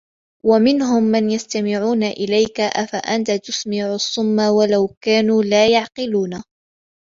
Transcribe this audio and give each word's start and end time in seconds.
وَمِنْهُمْ 0.45 1.03
مَنْ 1.03 1.29
يَسْتَمِعُونَ 1.29 2.03
إِلَيْكَ 2.03 2.59
أَفَأَنْتَ 2.59 3.31
تُسْمِعُ 3.31 3.95
الصُّمَّ 3.95 4.39
وَلَوْ 4.39 4.95
كَانُوا 5.01 5.43
لَا 5.43 5.67
يَعْقِلُونَ 5.67 6.43